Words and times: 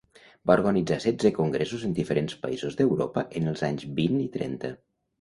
Va 0.51 0.53
organitzar 0.59 0.97
setze 1.03 1.31
congressos 1.35 1.85
en 1.89 1.95
diferents 2.01 2.39
països 2.49 2.81
d'Europa 2.83 3.29
en 3.43 3.55
els 3.55 3.67
anys 3.73 3.89
vint 4.03 4.21
i 4.29 4.31
trenta. 4.41 4.79